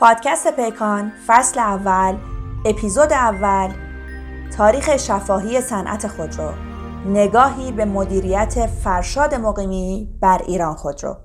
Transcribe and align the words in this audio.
پادکست 0.00 0.56
پیکان 0.56 1.12
فصل 1.26 1.60
اول 1.60 2.16
اپیزود 2.64 3.12
اول 3.12 3.72
تاریخ 4.56 4.96
شفاهی 4.96 5.60
صنعت 5.60 6.06
خودرو. 6.06 6.52
نگاهی 7.06 7.72
به 7.72 7.84
مدیریت 7.84 8.66
فرشاد 8.66 9.34
مقیمی 9.34 10.08
بر 10.20 10.42
ایران 10.46 10.74
خودرو. 10.74 11.16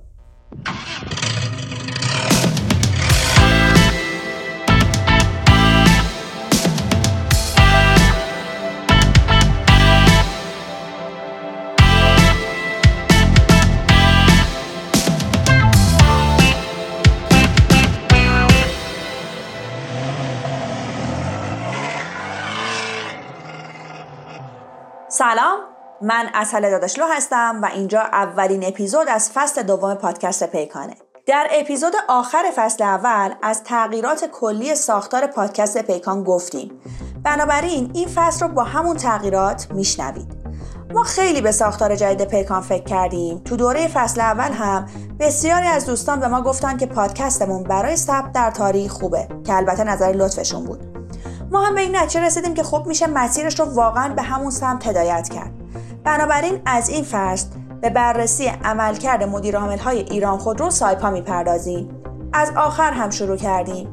سلام 25.18 25.58
من 26.02 26.30
اصل 26.34 26.70
داداشلو 26.70 27.04
هستم 27.16 27.60
و 27.62 27.66
اینجا 27.66 28.00
اولین 28.00 28.64
اپیزود 28.64 29.08
از 29.08 29.30
فصل 29.34 29.62
دوم 29.62 29.94
پادکست 29.94 30.44
پیکانه. 30.44 30.94
در 31.26 31.46
اپیزود 31.50 31.92
آخر 32.08 32.42
فصل 32.56 32.84
اول 32.84 33.34
از 33.42 33.64
تغییرات 33.64 34.24
کلی 34.24 34.74
ساختار 34.74 35.26
پادکست 35.26 35.78
پیکان 35.78 36.24
گفتیم. 36.24 36.80
بنابراین 37.24 37.90
این 37.94 38.08
فصل 38.08 38.46
رو 38.46 38.52
با 38.52 38.64
همون 38.64 38.96
تغییرات 38.96 39.66
میشنوید. 39.70 40.32
ما 40.94 41.02
خیلی 41.02 41.40
به 41.40 41.52
ساختار 41.52 41.96
جدید 41.96 42.28
پیکان 42.28 42.60
فکر 42.60 42.84
کردیم. 42.84 43.38
تو 43.38 43.56
دوره 43.56 43.88
فصل 43.88 44.20
اول 44.20 44.52
هم 44.52 44.86
بسیاری 45.20 45.66
از 45.66 45.86
دوستان 45.86 46.20
به 46.20 46.28
ما 46.28 46.42
گفتن 46.42 46.76
که 46.76 46.86
پادکستمون 46.86 47.62
برای 47.62 47.96
ثبت 47.96 48.32
در 48.32 48.50
تاریخ 48.50 48.92
خوبه 48.92 49.28
که 49.46 49.54
البته 49.54 49.84
نظر 49.84 50.12
لطفشون 50.12 50.64
بود. 50.64 51.03
ما 51.50 51.62
هم 51.62 51.74
به 51.74 51.80
این 51.80 51.96
نتیجه 51.96 52.20
رسیدیم 52.20 52.54
که 52.54 52.62
خوب 52.62 52.86
میشه 52.86 53.06
مسیرش 53.06 53.60
رو 53.60 53.74
واقعا 53.74 54.14
به 54.14 54.22
همون 54.22 54.50
سمت 54.50 54.86
هدایت 54.86 55.28
کرد. 55.28 55.50
بنابراین 56.04 56.60
از 56.66 56.88
این 56.88 57.04
فصل 57.04 57.46
به 57.80 57.90
بررسی 57.90 58.46
عملکرد 58.64 59.22
مدیر 59.22 59.56
های 59.56 59.98
ایران 59.98 60.38
خودرو 60.38 60.70
سایپا 60.70 61.10
می‌پردازیم. 61.10 61.88
از 62.32 62.52
آخر 62.56 62.92
هم 62.92 63.10
شروع 63.10 63.36
کردیم. 63.36 63.88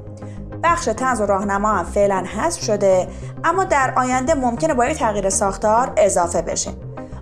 بخش 0.63 0.85
تنز 0.85 1.21
و 1.21 1.25
راهنما 1.25 1.69
هم 1.69 1.85
فعلا 1.85 2.23
حذف 2.35 2.61
شده 2.61 3.07
اما 3.43 3.63
در 3.63 3.93
آینده 3.97 4.33
ممکنه 4.33 4.73
با 4.73 4.93
تغییر 4.93 5.29
ساختار 5.29 5.93
اضافه 5.97 6.41
بشه. 6.41 6.71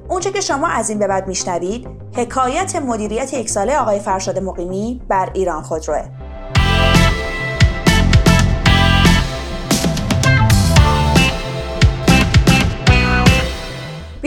اونچه 0.10 0.32
که 0.32 0.42
شما 0.42 0.68
از 0.68 0.90
این 0.90 1.00
به 1.00 1.08
بعد 1.08 1.28
میشنوید 1.28 1.88
حکایت 2.16 2.76
مدیریت 2.76 3.34
یک 3.34 3.50
ساله 3.50 3.78
آقای 3.78 4.00
فرشاد 4.00 4.40
مقیمی 4.40 5.02
بر 5.08 5.30
ایران 5.34 5.62
خودروه. 5.62 6.02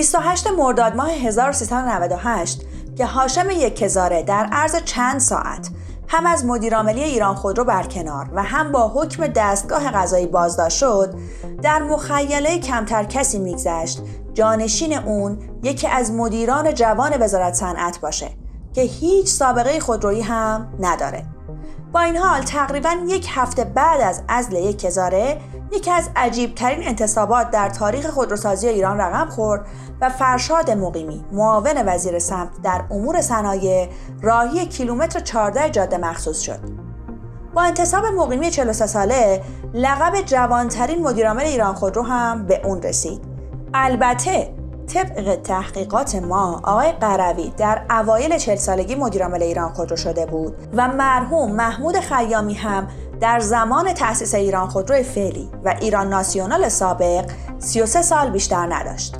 28 0.02 0.46
مرداد 0.46 0.96
ماه 0.96 1.10
1398 1.10 2.62
که 2.96 3.06
هاشم 3.06 3.50
یکهزاره 3.50 4.22
در 4.22 4.48
عرض 4.52 4.76
چند 4.84 5.20
ساعت 5.20 5.70
هم 6.08 6.26
از 6.26 6.44
مدیرعاملی 6.44 7.02
ایران 7.02 7.34
خودرو 7.34 7.64
برکنار 7.64 8.30
و 8.34 8.42
هم 8.42 8.72
با 8.72 8.88
حکم 8.88 9.26
دستگاه 9.26 9.90
قضایی 9.90 10.26
بازداشت 10.26 10.78
شد 10.78 11.14
در 11.62 11.82
مخیله 11.82 12.58
کمتر 12.58 13.04
کسی 13.04 13.38
میگذشت. 13.38 14.02
جانشین 14.34 14.98
اون 14.98 15.38
یکی 15.62 15.88
از 15.88 16.12
مدیران 16.12 16.74
جوان 16.74 17.22
وزارت 17.22 17.54
صنعت 17.54 18.00
باشه 18.00 18.30
که 18.74 18.82
هیچ 18.82 19.28
سابقه 19.28 19.80
خودرویی 19.80 20.20
هم 20.20 20.68
نداره. 20.80 21.24
با 21.92 22.00
این 22.00 22.16
حال 22.16 22.42
تقریبا 22.42 22.96
یک 23.08 23.26
هفته 23.30 23.64
بعد 23.64 24.00
از 24.00 24.22
ازل 24.28 24.56
یک 24.56 24.84
هزاره 24.84 25.40
یکی 25.72 25.90
از 25.90 26.10
عجیبترین 26.16 26.88
انتصابات 26.88 27.50
در 27.50 27.68
تاریخ 27.68 28.06
خودروسازی 28.06 28.68
ایران 28.68 28.98
رقم 28.98 29.30
خورد 29.30 29.66
و 30.00 30.08
فرشاد 30.08 30.70
مقیمی 30.70 31.24
معاون 31.32 31.88
وزیر 31.88 32.18
سمت 32.18 32.48
در 32.62 32.84
امور 32.90 33.20
صنایع 33.20 33.88
راهی 34.22 34.66
کیلومتر 34.66 35.20
14 35.20 35.70
جاده 35.70 35.98
مخصوص 35.98 36.40
شد. 36.40 36.58
با 37.54 37.62
انتصاب 37.62 38.04
مقیمی 38.04 38.50
43 38.50 38.86
ساله 38.86 39.42
لقب 39.74 40.20
جوانترین 40.20 41.02
مدیرعامل 41.02 41.42
ایران 41.42 41.74
خودرو 41.74 42.02
هم 42.02 42.46
به 42.46 42.60
اون 42.66 42.82
رسید. 42.82 43.20
البته 43.74 44.54
طبق 44.94 45.40
تحقیقات 45.42 46.14
ما 46.14 46.60
آقای 46.64 46.92
قروی 46.92 47.52
در 47.56 47.82
اوایل 47.90 48.38
40 48.38 48.56
سالگی 48.56 48.94
مدیرعامل 48.94 49.42
ایران 49.42 49.72
خودرو 49.72 49.96
شده 49.96 50.26
بود 50.26 50.56
و 50.76 50.88
مرحوم 50.88 51.52
محمود 51.52 52.00
خیامی 52.00 52.54
هم 52.54 52.88
در 53.22 53.40
زمان 53.40 53.92
تأسیس 53.92 54.34
ایران 54.34 54.68
خودرو 54.68 55.02
فعلی 55.02 55.50
و 55.64 55.74
ایران 55.80 56.08
ناسیونال 56.08 56.68
سابق 56.68 57.30
33 57.58 58.02
سال 58.02 58.30
بیشتر 58.30 58.74
نداشت. 58.74 59.16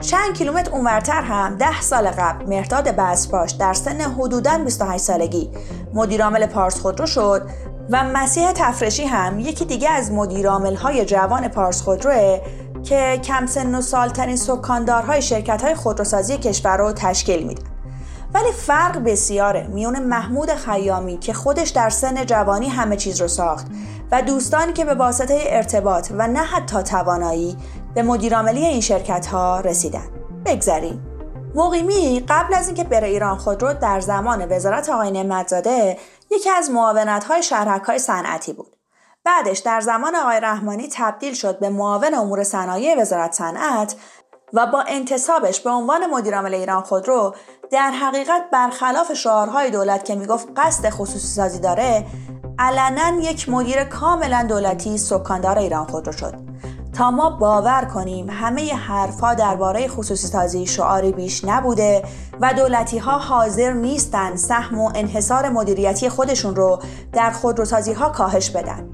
چند 0.00 0.34
کیلومتر 0.34 0.70
اونورتر 0.70 1.22
هم 1.22 1.56
ده 1.56 1.80
سال 1.80 2.10
قبل 2.10 2.46
مرداد 2.46 2.88
بسپاش 2.88 3.50
در 3.50 3.72
سن 3.72 4.00
حدوداً 4.00 4.58
28 4.58 5.04
سالگی 5.04 5.50
مدیرعامل 5.94 6.46
پارس 6.46 6.80
خودرو 6.80 7.06
شد 7.06 7.42
و 7.90 8.04
مسیح 8.04 8.52
تفرشی 8.52 9.04
هم 9.04 9.38
یکی 9.38 9.64
دیگه 9.64 9.90
از 9.90 10.12
مدیرعامل 10.12 10.74
های 10.74 11.04
جوان 11.04 11.48
پارس 11.48 11.82
خودروه 11.82 12.40
که 12.84 13.20
کم 13.24 13.46
سن 13.46 13.74
و 13.74 13.80
سالترین 13.80 14.36
سکاندارهای 14.36 15.22
شرکت 15.22 15.62
های 15.62 15.74
خودروسازی 15.74 16.36
کشور 16.36 16.76
رو 16.76 16.92
تشکیل 16.92 17.46
میدن 17.46 17.73
ولی 18.34 18.52
فرق 18.52 18.98
بسیاره 18.98 19.66
میون 19.66 19.98
محمود 19.98 20.54
خیامی 20.54 21.18
که 21.18 21.32
خودش 21.32 21.70
در 21.70 21.90
سن 21.90 22.26
جوانی 22.26 22.68
همه 22.68 22.96
چیز 22.96 23.20
رو 23.20 23.28
ساخت 23.28 23.66
و 24.12 24.22
دوستانی 24.22 24.72
که 24.72 24.84
به 24.84 24.94
واسطه 24.94 25.44
ارتباط 25.46 26.08
و 26.10 26.26
نه 26.26 26.38
حتی 26.38 26.82
توانایی 26.82 27.56
به 27.94 28.02
مدیرعاملی 28.02 28.66
این 28.66 28.80
شرکت 28.80 29.26
ها 29.26 29.60
رسیدن. 29.60 30.08
بگذریم. 30.46 31.06
مقیمی 31.54 32.24
قبل 32.28 32.54
از 32.54 32.66
اینکه 32.66 32.84
بره 32.84 33.08
ایران 33.08 33.36
خودرو 33.36 33.72
در 33.72 34.00
زمان 34.00 34.52
وزارت 34.52 34.88
آقای 34.88 35.10
نعمتزاده 35.10 35.98
یکی 36.30 36.50
از 36.50 36.70
معاونت 36.70 37.24
های 37.24 37.42
شهرک 37.42 37.82
های 37.82 37.98
صنعتی 37.98 38.52
بود. 38.52 38.76
بعدش 39.24 39.58
در 39.58 39.80
زمان 39.80 40.14
آقای 40.14 40.40
رحمانی 40.40 40.88
تبدیل 40.92 41.34
شد 41.34 41.58
به 41.58 41.68
معاون 41.68 42.14
امور 42.14 42.42
صنایع 42.42 43.00
وزارت 43.00 43.32
صنعت 43.32 43.96
و 44.54 44.66
با 44.66 44.84
انتصابش 44.88 45.60
به 45.60 45.70
عنوان 45.70 46.06
مدیرعامل 46.06 46.54
ایران 46.54 46.82
خودرو 46.82 47.34
در 47.70 47.90
حقیقت 47.90 48.42
برخلاف 48.52 49.12
شعارهای 49.12 49.70
دولت 49.70 50.04
که 50.04 50.14
می‌گفت 50.14 50.48
قصد 50.56 50.90
خصوصی 50.90 51.26
سازی 51.26 51.58
داره 51.58 52.06
علنا 52.58 53.20
یک 53.20 53.48
مدیر 53.48 53.84
کاملا 53.84 54.46
دولتی 54.48 54.98
سکاندار 54.98 55.58
ایران 55.58 55.86
خودرو 55.86 56.12
شد 56.12 56.34
تا 56.92 57.10
ما 57.10 57.30
باور 57.30 57.84
کنیم 57.84 58.30
همه 58.30 58.74
حرفها 58.74 59.34
درباره 59.34 59.88
خصوصی 59.88 60.26
سازی 60.26 60.66
شعاری 60.66 61.12
بیش 61.12 61.44
نبوده 61.44 62.02
و 62.40 62.54
دولتی 62.54 62.98
ها 62.98 63.18
حاضر 63.18 63.72
نیستن 63.72 64.36
سهم 64.36 64.80
و 64.80 64.92
انحصار 64.94 65.48
مدیریتی 65.48 66.08
خودشون 66.08 66.56
رو 66.56 66.78
در 67.12 67.30
خودروسازی 67.30 67.92
ها 67.92 68.08
کاهش 68.08 68.50
بدن. 68.50 68.88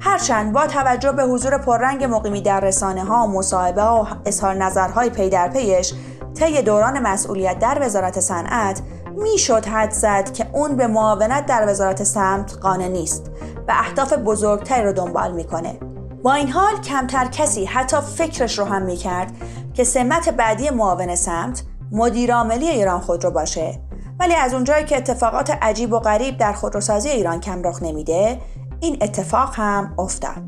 هرچند 0.00 0.52
با 0.52 0.66
توجه 0.66 1.12
به 1.12 1.22
حضور 1.22 1.58
پررنگ 1.58 2.04
مقیمی 2.04 2.42
در 2.42 2.60
رسانه 2.60 3.04
ها 3.04 3.24
و 3.24 3.30
مصاحبه 3.30 3.82
ها 3.82 4.02
و 4.02 4.06
اظهار 4.26 4.54
نظرهای 4.54 5.10
پی 5.10 5.30
در 5.30 5.48
پیش 5.48 5.94
طی 6.34 6.62
دوران 6.62 6.98
مسئولیت 6.98 7.58
در 7.58 7.78
وزارت 7.82 8.20
صنعت 8.20 8.82
می‌شد 9.16 9.66
حد 9.66 9.90
زد 9.90 10.32
که 10.32 10.46
اون 10.52 10.76
به 10.76 10.86
معاونت 10.86 11.46
در 11.46 11.68
وزارت 11.68 12.02
سمت 12.02 12.58
قانع 12.62 12.88
نیست 12.88 13.30
و 13.68 13.72
اهداف 13.78 14.12
بزرگتری 14.12 14.84
رو 14.84 14.92
دنبال 14.92 15.32
می‌کنه. 15.32 15.78
با 16.22 16.32
این 16.32 16.48
حال 16.48 16.80
کمتر 16.80 17.24
کسی 17.24 17.64
حتی 17.64 17.96
فکرش 18.00 18.58
رو 18.58 18.64
هم 18.64 18.82
می‌کرد 18.82 19.32
که 19.74 19.84
سمت 19.84 20.28
بعدی 20.28 20.70
معاون 20.70 21.14
سمت 21.14 21.62
مدیرعاملی 21.92 22.68
ایران 22.68 23.00
خودرو 23.00 23.30
باشه. 23.30 23.80
ولی 24.20 24.34
از 24.34 24.54
اونجایی 24.54 24.84
که 24.84 24.96
اتفاقات 24.96 25.50
عجیب 25.62 25.92
و 25.92 25.98
غریب 25.98 26.38
در 26.38 26.52
خودروسازی 26.52 27.08
ایران 27.08 27.40
کم 27.40 27.62
رخ 27.62 27.82
نمیده 27.82 28.38
این 28.80 28.98
اتفاق 29.00 29.54
هم 29.54 29.94
افتاد. 29.98 30.42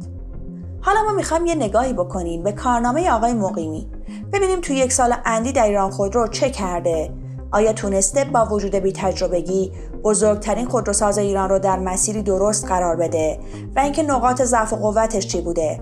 حالا 0.81 1.03
ما 1.03 1.13
می‌خوایم 1.13 1.47
یه 1.47 1.55
نگاهی 1.55 1.93
بکنیم 1.93 2.43
به 2.43 2.53
کارنامه 2.53 3.11
آقای 3.11 3.33
مقیمی. 3.33 3.91
ببینیم 4.33 4.61
تو 4.61 4.73
یک 4.73 4.93
سال 4.93 5.15
اندی 5.25 5.53
در 5.53 5.65
ایران 5.65 5.91
خودرو 5.91 6.29
چه 6.29 6.51
کرده. 6.51 7.11
آیا 7.51 7.73
تونسته 7.73 8.25
با 8.25 8.47
وجود 8.47 8.75
بی 8.75 8.93
تجربگی 8.93 9.73
بزرگترین 10.05 10.69
خودروساز 10.69 11.19
ایران 11.19 11.49
رو 11.51 11.59
در 11.59 11.79
مسیری 11.79 12.23
درست 12.23 12.67
قرار 12.67 12.97
بده 12.97 13.39
و 13.77 13.81
اینکه 13.81 14.03
نقاط 14.03 14.43
ضعف 14.43 14.73
و 14.73 14.77
قوتش 14.77 15.27
چی 15.27 15.41
بوده؟ 15.41 15.81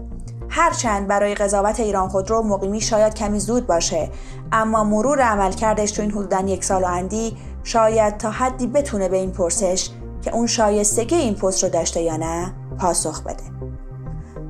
هرچند 0.48 1.08
برای 1.08 1.34
قضاوت 1.34 1.80
ایران 1.80 2.08
خودرو 2.08 2.42
مقیمی 2.42 2.80
شاید 2.80 3.14
کمی 3.14 3.40
زود 3.40 3.66
باشه 3.66 4.10
اما 4.52 4.84
مرور 4.84 5.20
عملکردش 5.20 5.90
تو 5.90 6.02
این 6.02 6.10
حدودا 6.10 6.40
یک 6.40 6.64
سال 6.64 6.82
و 6.82 6.86
اندی 6.86 7.36
شاید 7.64 8.16
تا 8.16 8.30
حدی 8.30 8.66
بتونه 8.66 9.08
به 9.08 9.16
این 9.16 9.30
پرسش 9.30 9.90
که 10.22 10.34
اون 10.34 10.46
شایستگی 10.46 11.14
این 11.14 11.34
پست 11.34 11.64
رو 11.64 11.70
داشته 11.70 12.00
یا 12.00 12.16
نه 12.16 12.54
پاسخ 12.78 13.22
بده. 13.22 13.42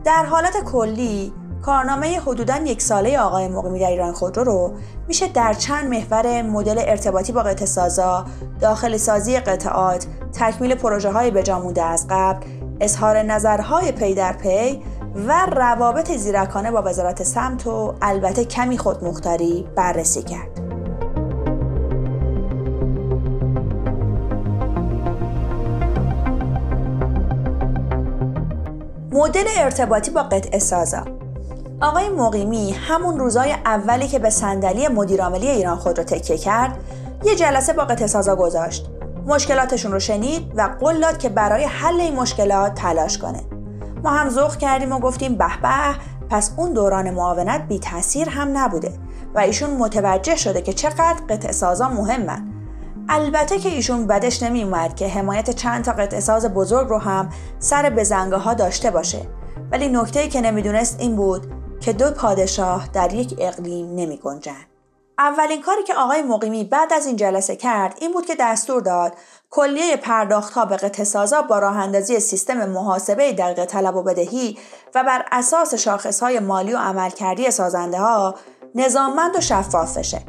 در 0.05 0.25
حالت 0.25 0.65
کلی 0.65 1.33
کارنامه 1.63 2.21
حدودا 2.21 2.57
یک 2.57 2.83
ساله 2.83 3.19
آقای 3.19 3.49
مقیمی 3.49 3.79
در 3.81 3.87
ایران 3.87 4.13
خودرو 4.13 4.45
رو 4.45 4.73
میشه 5.09 5.29
در 5.29 5.53
چند 5.53 5.91
محور 5.91 6.43
مدل 6.43 6.79
ارتباطی 6.79 7.33
با 7.33 7.43
قطع 7.43 7.65
سازا، 7.65 8.25
داخل 8.61 8.97
سازی 8.97 9.39
قطعات، 9.39 10.07
تکمیل 10.33 10.75
پروژه 10.75 11.11
های 11.11 11.31
بجامونده 11.31 11.83
از 11.83 12.07
قبل، 12.11 12.47
اظهار 12.81 13.23
نظرهای 13.23 13.93
پی 13.93 14.15
در 14.15 14.33
پی 14.33 14.83
و 15.29 15.47
روابط 15.47 16.13
زیرکانه 16.13 16.71
با 16.71 16.83
وزارت 16.83 17.23
سمت 17.23 17.67
و 17.67 17.95
البته 18.03 18.45
کمی 18.45 18.79
خودمختاری 18.79 19.69
بررسی 19.77 20.23
کرد. 20.23 20.61
مدل 29.13 29.45
ارتباطی 29.59 30.11
با 30.11 30.23
قطع 30.23 30.59
سازا 30.59 31.22
آقای 31.83 32.09
مقیمی 32.09 32.73
همون 32.73 33.19
روزای 33.19 33.53
اولی 33.53 34.09
که 34.09 34.19
به 34.19 34.31
صندلی 34.31 34.89
مدیرعاملی 34.89 35.49
ایران 35.49 35.77
خود 35.77 35.99
رو 35.99 36.05
تکیه 36.05 36.39
کرد 36.39 36.79
یه 37.25 37.37
جلسه 37.37 37.73
با 37.73 37.85
قطع 37.85 38.07
سازا 38.07 38.37
گذاشت. 38.37 38.87
مشکلاتشون 39.27 39.93
رو 39.93 40.01
شنید 40.01 40.53
و 40.57 40.69
قول 40.81 41.01
داد 41.01 41.19
که 41.19 41.29
برای 41.29 41.65
حل 41.65 42.01
این 42.01 42.17
مشکلات 42.17 42.75
تلاش 42.75 43.19
کنه. 43.19 43.41
ما 44.05 44.11
هم 44.11 44.29
ذوق 44.29 44.57
کردیم 44.57 44.93
و 44.93 44.99
گفتیم 44.99 45.35
به 45.35 45.47
به 45.63 45.95
پس 46.31 46.51
اون 46.57 46.73
دوران 46.73 47.11
معاونت 47.11 47.69
بی 47.69 47.79
تاثیر 47.79 48.29
هم 48.29 48.59
نبوده 48.59 48.93
و 49.35 49.39
ایشون 49.39 49.71
متوجه 49.71 50.37
شده 50.37 50.63
که 50.63 50.73
چقدر 50.73 51.17
قطع 51.29 51.53
سازا 51.53 51.89
مهمن. 51.89 52.49
البته 53.09 53.59
که 53.59 53.69
ایشون 53.69 54.07
بدش 54.07 54.43
نمی 54.43 54.63
اومد 54.63 54.97
که 54.97 55.09
حمایت 55.09 55.51
چند 55.51 55.85
تا 55.85 55.93
قطع 55.93 56.21
ساز 56.21 56.47
بزرگ 56.47 56.89
رو 56.89 56.99
هم 56.99 57.29
سر 57.59 57.91
بزنگاه 57.91 58.43
ها 58.43 58.55
داشته 58.55 58.91
باشه. 58.91 59.19
ولی 59.73 59.89
نکته 59.89 60.29
که 60.29 60.41
نمی‌دونست 60.41 61.01
این 61.01 61.17
بود 61.17 61.62
که 61.85 61.93
دو 61.93 62.11
پادشاه 62.11 62.89
در 62.93 63.15
یک 63.15 63.35
اقلیم 63.39 63.87
نمی 63.95 64.17
گنجن. 64.17 64.67
اولین 65.19 65.63
کاری 65.63 65.83
که 65.83 65.95
آقای 65.95 66.23
مقیمی 66.23 66.65
بعد 66.65 66.93
از 66.93 67.07
این 67.07 67.17
جلسه 67.17 67.57
کرد 67.57 67.95
این 68.01 68.13
بود 68.13 68.27
که 68.27 68.37
دستور 68.41 68.83
داد 68.83 69.13
کلیه 69.51 69.97
پرداخت 69.97 70.53
ها 70.53 70.65
به 70.65 70.77
قطع 70.77 71.41
با 71.41 71.59
راه 71.59 71.77
اندازی 71.77 72.21
سیستم 72.21 72.69
محاسبه 72.69 73.33
دقیق 73.33 73.65
طلب 73.65 73.97
و 73.97 74.03
بدهی 74.03 74.59
و 74.95 75.05
بر 75.05 75.25
اساس 75.33 75.75
شاخص 75.75 76.23
های 76.23 76.41
مالی 76.41 76.73
و 76.73 76.79
عملکردی 76.79 77.51
سازنده 77.51 77.99
ها 77.99 78.35
نظاممند 78.75 79.37
و 79.37 79.41
شفاف 79.41 79.99
بشه. 79.99 80.23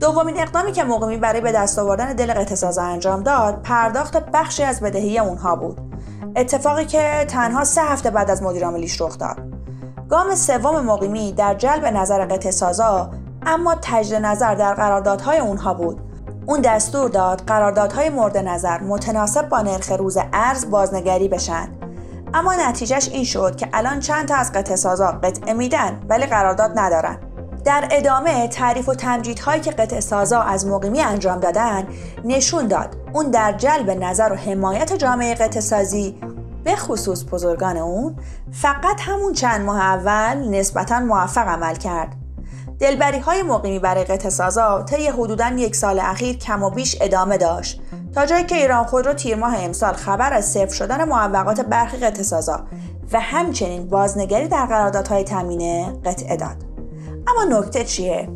دومین 0.00 0.38
اقدامی 0.38 0.72
که 0.72 0.84
مقیمی 0.84 1.16
برای 1.16 1.40
به 1.40 1.52
دست 1.52 1.78
آوردن 1.78 2.12
دل 2.12 2.34
قطع 2.34 2.82
انجام 2.82 3.22
داد 3.22 3.62
پرداخت 3.62 4.16
بخشی 4.16 4.62
از 4.62 4.80
بدهی 4.80 5.18
اونها 5.18 5.56
بود. 5.56 5.78
اتفاقی 6.36 6.86
که 6.86 7.26
تنها 7.28 7.64
سه 7.64 7.82
هفته 7.82 8.10
بعد 8.10 8.30
از 8.30 8.42
مدیرعاملیش 8.42 9.00
رخ 9.00 9.18
داد. 9.18 9.61
گام 10.12 10.34
سوم 10.34 10.80
مقیمی 10.80 11.32
در 11.32 11.54
جلب 11.54 11.84
نظر 11.86 12.24
قطع 12.26 12.50
اما 13.46 13.76
تجد 13.82 14.14
نظر 14.14 14.54
در 14.54 14.74
قراردادهای 14.74 15.38
اونها 15.38 15.74
بود. 15.74 16.00
اون 16.46 16.60
دستور 16.60 17.10
داد 17.10 17.42
قراردادهای 17.46 18.08
مورد 18.08 18.36
نظر 18.36 18.80
متناسب 18.80 19.48
با 19.48 19.62
نرخ 19.62 19.92
روز 19.92 20.18
ارز 20.32 20.70
بازنگری 20.70 21.28
بشن. 21.28 21.68
اما 22.34 22.54
نتیجهش 22.54 23.08
این 23.08 23.24
شد 23.24 23.56
که 23.56 23.68
الان 23.72 24.00
چند 24.00 24.28
تا 24.28 24.34
از 24.34 24.52
قطع 24.52 24.76
سازا 24.76 25.06
قطعه 25.06 25.54
میدن 25.54 26.00
ولی 26.08 26.26
قرارداد 26.26 26.72
ندارن. 26.76 27.18
در 27.64 27.88
ادامه 27.90 28.48
تعریف 28.48 28.88
و 28.88 28.94
تمجیدهایی 28.94 29.60
که 29.60 29.70
قطع 29.70 30.00
سازا 30.00 30.40
از 30.40 30.66
مقیمی 30.66 31.00
انجام 31.00 31.40
دادن 31.40 31.86
نشون 32.24 32.66
داد 32.66 32.96
اون 33.12 33.30
در 33.30 33.52
جلب 33.52 33.90
نظر 33.90 34.32
و 34.32 34.36
حمایت 34.36 34.92
جامعه 34.92 35.34
قطع 35.34 35.60
سازی 35.60 36.18
به 36.64 36.76
خصوص 36.76 37.24
بزرگان 37.32 37.76
اون 37.76 38.16
فقط 38.52 39.00
همون 39.00 39.32
چند 39.32 39.60
ماه 39.60 39.80
اول 39.80 40.48
نسبتا 40.48 41.00
موفق 41.00 41.48
عمل 41.48 41.74
کرد. 41.74 42.16
دلبری 42.78 43.18
های 43.18 43.42
مقیمی 43.42 43.78
برای 43.78 44.04
قطع 44.04 44.28
سازا 44.28 44.82
طی 44.82 45.08
حدودا 45.08 45.48
یک 45.48 45.76
سال 45.76 46.00
اخیر 46.00 46.36
کم 46.36 46.62
و 46.62 46.70
بیش 46.70 46.96
ادامه 47.00 47.36
داشت. 47.36 47.80
تا 48.14 48.26
جایی 48.26 48.44
که 48.44 48.54
ایران 48.54 48.84
خودرو 48.84 49.12
تیر 49.12 49.36
ماه 49.36 49.54
امسال 49.58 49.92
خبر 49.92 50.32
از 50.32 50.52
صفر 50.52 50.74
شدن 50.74 51.04
موفقات 51.08 51.60
برخی 51.60 51.96
قطع 51.96 52.22
و 53.12 53.20
همچنین 53.20 53.88
بازنگری 53.88 54.48
در 54.48 54.66
قراردادهای 54.66 55.24
تامینه 55.24 55.92
قطعه 56.04 56.36
داد. 56.36 56.56
اما 57.26 57.58
نکته 57.58 57.84
چیه؟ 57.84 58.28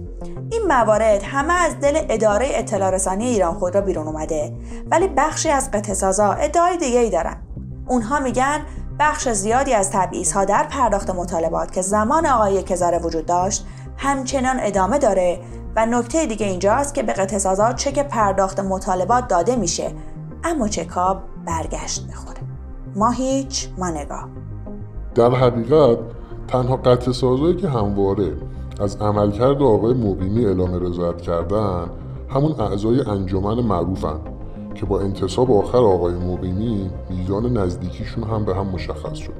این 0.50 0.62
موارد 0.68 1.22
همه 1.22 1.52
از 1.52 1.80
دل 1.80 2.00
اداره 2.08 2.46
اطلاع 2.50 2.90
رسانی 2.90 3.26
ایران 3.26 3.54
خود 3.54 3.74
را 3.74 3.80
بیرون 3.80 4.06
اومده 4.06 4.56
ولی 4.90 5.08
بخشی 5.08 5.48
از 5.48 5.70
قطع 5.70 5.94
سازا 5.94 6.32
ادعای 6.32 6.76
دیگه 6.76 7.00
ای 7.00 7.10
دارن. 7.10 7.45
اونها 7.86 8.20
میگن 8.20 8.60
بخش 8.98 9.28
زیادی 9.28 9.74
از 9.74 9.90
تبعیض 9.90 10.32
ها 10.32 10.44
در 10.44 10.66
پرداخت 10.70 11.10
مطالبات 11.10 11.72
که 11.72 11.82
زمان 11.82 12.26
آقای 12.26 12.62
کزاره 12.62 12.98
وجود 12.98 13.26
داشت 13.26 13.66
همچنان 13.96 14.56
ادامه 14.60 14.98
داره 14.98 15.40
و 15.76 15.86
نکته 15.86 16.26
دیگه 16.26 16.46
اینجاست 16.46 16.94
که 16.94 17.02
به 17.02 17.12
قطع 17.12 17.72
چک 17.72 18.08
پرداخت 18.08 18.60
مطالبات 18.60 19.28
داده 19.28 19.56
میشه 19.56 19.90
اما 20.44 20.68
چکاب 20.68 21.22
برگشت 21.46 22.06
می‌خوره 22.08 22.40
ما 22.96 23.10
هیچ 23.10 23.68
ما 23.78 23.90
نگاه. 23.90 24.28
در 25.14 25.30
حقیقت 25.30 25.98
تنها 26.48 26.76
قطع 26.76 27.12
که 27.52 27.68
همواره 27.68 28.32
از 28.80 28.96
عملکرد 28.96 29.62
آقای 29.62 29.94
مبینی 29.94 30.46
اعلام 30.46 30.74
رضایت 30.74 31.20
کردن 31.20 31.90
همون 32.28 32.60
اعضای 32.60 33.00
انجمن 33.00 33.60
معروفن. 33.60 34.35
که 34.76 34.86
با 34.86 35.00
انتصاب 35.00 35.52
آخر 35.52 35.78
آقای 35.78 36.14
مبینی 36.14 36.90
میزان 37.10 37.56
نزدیکیشون 37.56 38.24
هم 38.24 38.44
به 38.44 38.54
هم 38.54 38.66
مشخص 38.66 39.16
شد 39.16 39.32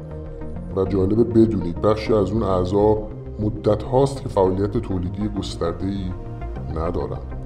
و 0.77 0.85
جالبه 0.85 1.25
بدونید 1.25 1.81
بخشی 1.83 2.15
از 2.15 2.31
اون 2.31 2.43
اعضا 2.43 2.99
مدت 3.41 3.83
هاست 3.83 4.23
که 4.23 4.29
فعالیت 4.29 4.79
تولیدی 4.79 5.29
گسترده 5.29 5.87
ای 5.87 6.13
ندارند. 6.75 7.37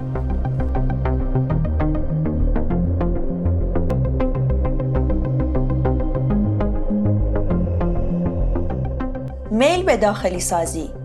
میل 9.50 9.84
به 9.86 9.96
داخلی 9.96 10.40
سازی 10.40 10.99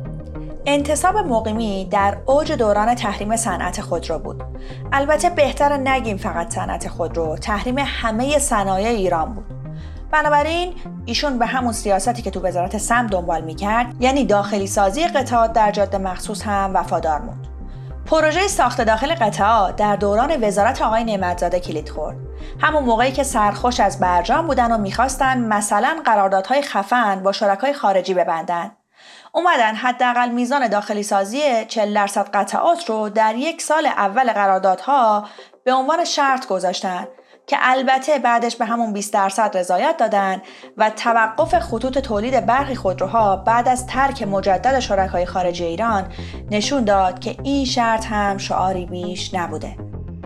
انتصاب 0.66 1.18
مقیمی 1.18 1.88
در 1.92 2.18
اوج 2.26 2.52
دوران 2.52 2.96
تحریم 2.96 3.36
صنعت 3.36 3.82
خودرو 3.82 4.20
بود. 4.20 4.44
البته 4.94 5.30
بهتر 5.30 5.78
نگیم 5.78 6.18
فقط 6.18 6.54
صنعت 6.54 6.88
خودرو، 6.88 7.38
تحریم 7.38 7.76
همه 7.78 8.40
صنایع 8.40 8.88
ایران 8.88 9.34
بود. 9.34 9.46
بنابراین 10.12 10.74
ایشون 11.06 11.40
به 11.40 11.46
همون 11.46 11.74
سیاستی 11.74 12.22
که 12.22 12.32
تو 12.32 12.40
وزارت 12.40 12.78
سم 12.78 13.08
دنبال 13.08 13.42
می‌کرد 13.42 13.96
یعنی 14.00 14.26
داخلی 14.26 14.68
سازی 14.68 15.08
قطعات 15.08 15.54
در 15.54 15.72
جاده 15.72 15.98
مخصوص 15.98 16.42
هم 16.42 16.72
وفادار 16.74 17.22
موند 17.22 17.48
پروژه 18.06 18.48
ساخت 18.48 18.82
داخل 18.82 19.16
قطعات 19.16 19.76
در 19.76 19.96
دوران 19.96 20.44
وزارت 20.44 20.82
آقای 20.82 21.04
نعمتزاده 21.04 21.60
کلید 21.60 21.90
خورد 21.90 22.18
همون 22.60 22.84
موقعی 22.84 23.12
که 23.12 23.24
سرخوش 23.24 23.80
از 23.80 24.00
برجام 24.00 24.48
بودن 24.48 24.72
و 24.72 24.78
می‌خواستن 24.78 25.40
مثلا 25.40 25.98
قراردادهای 26.06 26.62
خفن 26.62 27.24
با 27.24 27.32
شرکای 27.32 27.74
خارجی 27.74 28.14
ببندن 28.14 28.72
اومدن 29.36 29.76
حداقل 29.76 30.30
میزان 30.30 30.68
داخلی 30.68 31.04
سازی 31.04 31.66
40 31.68 31.94
درصد 31.94 32.30
قطعات 32.34 32.90
رو 32.90 33.10
در 33.10 33.36
یک 33.36 33.62
سال 33.62 33.86
اول 33.86 34.34
قراردادها 34.34 35.28
به 35.64 35.74
عنوان 35.74 36.06
شرط 36.06 36.48
گذاشتن 36.48 37.08
که 37.48 37.58
البته 37.60 38.20
بعدش 38.20 38.56
به 38.56 38.66
همون 38.66 38.94
20 38.94 39.14
درصد 39.14 39.58
رضایت 39.58 39.98
دادن 39.98 40.42
و 40.78 40.90
توقف 40.90 41.60
خطوط 41.60 41.98
تولید 41.98 42.46
برخی 42.46 42.76
خودروها 42.76 43.36
بعد 43.36 43.68
از 43.68 43.88
ترک 43.88 44.24
مجدد 44.24 44.80
شرکای 44.80 45.26
خارجی 45.26 45.66
ایران 45.66 46.14
نشون 46.52 46.84
داد 46.84 47.20
که 47.20 47.36
این 47.44 47.66
شرط 47.66 48.06
هم 48.06 48.38
شعاری 48.38 48.86
بیش 48.86 49.34
نبوده. 49.34 49.78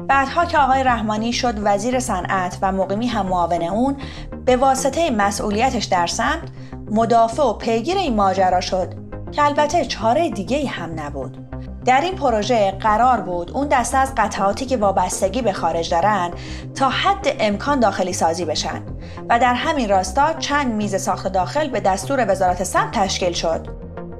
بعدها 0.07 0.45
که 0.45 0.57
آقای 0.57 0.83
رحمانی 0.83 1.33
شد 1.33 1.53
وزیر 1.57 1.99
صنعت 1.99 2.57
و 2.61 2.71
مقیمی 2.71 3.07
هم 3.07 3.25
معاون 3.25 3.63
اون 3.63 3.97
به 4.45 4.55
واسطه 4.55 5.11
مسئولیتش 5.11 5.85
در 5.85 6.07
سمت 6.07 6.49
مدافع 6.91 7.43
و 7.43 7.53
پیگیر 7.53 7.97
این 7.97 8.15
ماجرا 8.15 8.61
شد 8.61 8.93
که 9.31 9.45
البته 9.45 9.85
چاره 9.85 10.29
دیگه 10.29 10.67
هم 10.67 10.99
نبود. 10.99 11.37
در 11.85 12.01
این 12.01 12.15
پروژه 12.15 12.71
قرار 12.71 13.21
بود 13.21 13.51
اون 13.51 13.67
دسته 13.67 13.97
از 13.97 14.13
قطعاتی 14.17 14.65
که 14.65 14.77
وابستگی 14.77 15.41
به 15.41 15.53
خارج 15.53 15.89
دارن 15.89 16.31
تا 16.75 16.89
حد 16.89 17.27
امکان 17.39 17.79
داخلی 17.79 18.13
سازی 18.13 18.45
بشن 18.45 18.81
و 19.29 19.39
در 19.39 19.53
همین 19.53 19.89
راستا 19.89 20.33
چند 20.33 20.73
میز 20.73 21.01
ساخت 21.01 21.27
داخل 21.27 21.67
به 21.69 21.79
دستور 21.79 22.31
وزارت 22.31 22.63
سمت 22.63 22.91
تشکیل 22.91 23.33
شد. 23.33 23.67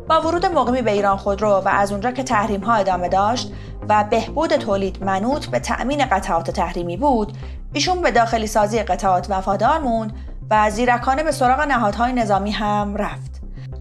با 0.10 0.22
ورود 0.22 0.46
مقیمی 0.46 0.82
به 0.82 0.92
ایران 0.92 1.18
خودرو 1.18 1.50
و 1.50 1.68
از 1.68 1.92
اونجا 1.92 2.12
که 2.12 2.24
تحریم 2.24 2.62
ها 2.62 2.74
ادامه 2.74 3.10
داشت 3.10 3.52
و 3.90 4.06
بهبود 4.10 4.56
تولید 4.56 5.04
منوط 5.04 5.46
به 5.46 5.60
تأمین 5.60 6.06
قطعات 6.06 6.52
تحریمی 6.52 6.98
بود، 6.98 7.34
ایشون 7.74 8.02
به 8.02 8.12
داخلی 8.12 8.48
سازی 8.48 8.80
قطعات 8.80 9.28
وفادار 9.30 9.80
موند 9.80 10.14
و 10.52 10.70
زیرکانه 10.70 11.24
به 11.24 11.32
سراغ 11.32 11.62
نهادهای 11.62 12.14
نظامی 12.14 12.52
هم 12.52 12.96
رفت. 12.96 13.30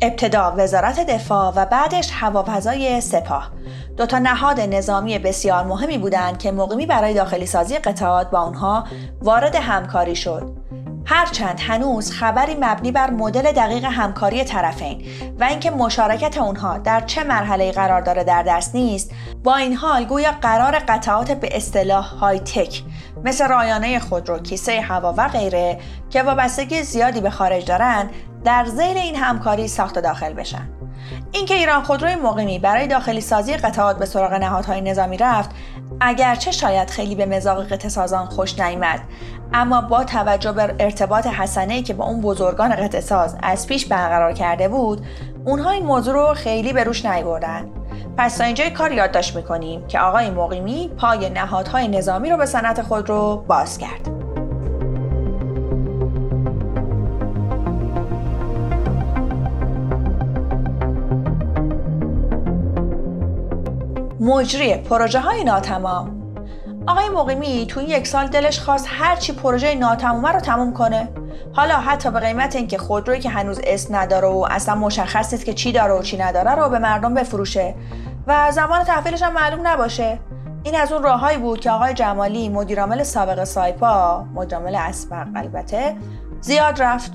ابتدا 0.00 0.54
وزارت 0.56 1.06
دفاع 1.06 1.52
و 1.56 1.66
بعدش 1.66 2.10
هوافضای 2.12 3.00
سپاه 3.00 3.50
دو 3.96 4.06
تا 4.06 4.18
نهاد 4.18 4.60
نظامی 4.60 5.18
بسیار 5.18 5.64
مهمی 5.64 5.98
بودند 5.98 6.38
که 6.38 6.52
مقیمی 6.52 6.86
برای 6.86 7.14
داخلی 7.14 7.46
سازی 7.46 7.78
قطعات 7.78 8.30
با 8.30 8.38
آنها 8.38 8.84
وارد 9.22 9.54
همکاری 9.54 10.16
شد 10.16 10.52
هرچند 11.04 11.60
هنوز 11.60 12.10
خبری 12.10 12.56
مبنی 12.60 12.92
بر 12.92 13.10
مدل 13.10 13.52
دقیق 13.52 13.84
همکاری 13.84 14.44
طرفین 14.44 15.04
و 15.40 15.44
اینکه 15.44 15.70
مشارکت 15.70 16.38
اونها 16.38 16.78
در 16.78 17.00
چه 17.00 17.24
مرحله 17.24 17.72
قرار 17.72 18.00
داره 18.00 18.24
در 18.24 18.42
دست 18.42 18.74
نیست 18.74 19.10
با 19.44 19.56
این 19.56 19.74
حال 19.74 20.04
گویا 20.04 20.32
قرار 20.42 20.78
قطعات 20.78 21.32
به 21.32 21.56
اصطلاح 21.56 22.14
های 22.14 22.38
تک 22.38 22.82
مثل 23.24 23.48
رایانه 23.48 23.98
خودرو، 23.98 24.38
کیسه 24.38 24.80
هوا 24.80 25.14
و 25.16 25.28
غیره 25.28 25.78
که 26.10 26.22
وابستگی 26.22 26.82
زیادی 26.82 27.20
به 27.20 27.30
خارج 27.30 27.64
دارند 27.66 28.10
در 28.44 28.64
زیر 28.64 28.96
این 28.96 29.16
همکاری 29.16 29.68
ساخت 29.68 29.98
داخل 29.98 30.32
بشن. 30.32 30.68
اینکه 31.32 31.54
ایران 31.54 31.82
خودروی 31.82 32.16
مقیمی 32.16 32.58
برای 32.58 32.86
داخلی 32.86 33.20
سازی 33.20 33.56
قطعات 33.56 33.98
به 33.98 34.06
سراغ 34.06 34.32
نهادهای 34.32 34.80
نظامی 34.80 35.16
رفت 35.16 35.50
اگرچه 36.00 36.50
شاید 36.50 36.90
خیلی 36.90 37.14
به 37.14 37.26
مزاق 37.26 37.66
قطع 37.66 37.88
سازان 37.88 38.26
خوش 38.26 38.58
نیامد 38.58 39.00
اما 39.52 39.80
با 39.80 40.04
توجه 40.04 40.52
به 40.52 40.74
ارتباط 40.78 41.26
حسنه 41.26 41.82
که 41.82 41.94
با 41.94 42.04
اون 42.04 42.20
بزرگان 42.20 42.76
قطع 42.76 43.28
از 43.42 43.66
پیش 43.66 43.86
برقرار 43.86 44.32
کرده 44.32 44.68
بود 44.68 45.06
اونها 45.44 45.70
این 45.70 45.86
موضوع 45.86 46.14
رو 46.14 46.34
خیلی 46.34 46.72
به 46.72 46.84
روش 46.84 47.04
نیبردن 47.06 47.70
پس 48.18 48.36
تا 48.36 48.44
اینجای 48.44 48.70
کار 48.70 48.92
یادداشت 48.92 49.36
می‌کنیم 49.36 49.86
که 49.86 50.00
آقای 50.00 50.30
مقیمی 50.30 50.90
پای 50.96 51.30
نهادهای 51.30 51.88
نظامی 51.88 52.30
رو 52.30 52.36
به 52.36 52.46
صنعت 52.46 52.82
خود 52.82 53.08
رو 53.08 53.44
باز 53.48 53.78
کرد. 53.78 54.08
مجری 64.20 64.74
پروژه 64.74 65.20
های 65.20 65.44
ناتمام. 65.44 66.18
آقای 66.86 67.08
مقیمی 67.08 67.66
تو 67.66 67.80
این 67.80 67.88
یک 67.88 68.06
سال 68.06 68.26
دلش 68.26 68.60
خواست 68.60 68.86
هرچی 68.88 69.32
پروژه 69.32 69.74
ناتمومه 69.74 70.32
رو 70.32 70.40
تموم 70.40 70.72
کنه. 70.72 71.08
حالا 71.52 71.74
حتی 71.74 72.10
به 72.10 72.20
قیمت 72.20 72.56
اینکه 72.56 72.78
خودرویی 72.78 73.20
که 73.20 73.30
هنوز 73.30 73.60
اسم 73.64 73.96
نداره 73.96 74.28
و 74.28 74.46
اصلا 74.50 74.74
مشخص 74.74 75.32
نیست 75.32 75.44
که 75.44 75.54
چی 75.54 75.72
داره 75.72 75.94
و 75.94 76.02
چی 76.02 76.16
نداره 76.16 76.54
رو 76.54 76.68
به 76.68 76.78
مردم 76.78 77.14
بفروشه. 77.14 77.74
و 78.28 78.50
زمان 78.52 78.84
تحویلش 78.84 79.22
هم 79.22 79.32
معلوم 79.32 79.66
نباشه. 79.66 80.18
این 80.62 80.76
از 80.76 80.92
اون 80.92 81.02
راههایی 81.02 81.38
بود 81.38 81.60
که 81.60 81.70
آقای 81.70 81.94
جمالی 81.94 82.48
مدیرعامل 82.48 83.02
سابق 83.02 83.44
سایپا 83.44 84.24
مدیرعامل 84.34 84.74
اسبق 84.74 85.26
البته 85.36 85.96
زیاد 86.40 86.82
رفت. 86.82 87.12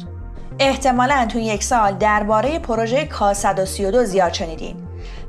احتمالا 0.59 1.27
تو 1.31 1.39
یک 1.39 1.63
سال 1.63 1.93
درباره 1.93 2.59
پروژه 2.59 3.05
کا 3.05 3.33
132 3.33 4.03
زیاد 4.03 4.33
شنیدین. 4.33 4.75